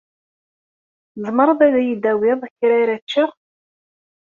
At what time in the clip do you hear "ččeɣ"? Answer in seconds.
3.03-3.29